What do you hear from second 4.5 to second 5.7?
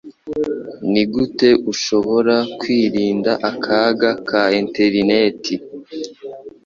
interineti?